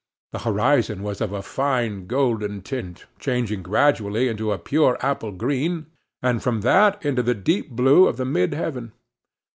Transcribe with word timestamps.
The 0.31 0.39
horizon 0.39 1.03
was 1.03 1.21
of 1.21 1.31
a 1.31 1.43
fine 1.43 2.07
golden 2.07 2.61
tint, 2.63 3.05
changing 3.19 3.61
gradually 3.61 4.29
into 4.29 4.51
a 4.51 4.57
pure 4.57 4.97
apple 4.99 5.31
green, 5.31 5.85
and 6.23 6.41
from 6.41 6.61
that 6.61 7.05
into 7.05 7.21
the 7.21 7.35
deep 7.35 7.69
blue 7.69 8.07
of 8.07 8.17
the 8.17 8.25
mid 8.25 8.55
heaven. 8.55 8.93